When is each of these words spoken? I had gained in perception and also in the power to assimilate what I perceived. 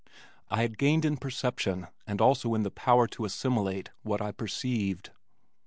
I 0.49 0.63
had 0.63 0.79
gained 0.79 1.05
in 1.05 1.17
perception 1.17 1.85
and 2.07 2.19
also 2.19 2.55
in 2.55 2.63
the 2.63 2.71
power 2.71 3.05
to 3.09 3.23
assimilate 3.23 3.91
what 4.01 4.19
I 4.19 4.31
perceived. 4.31 5.11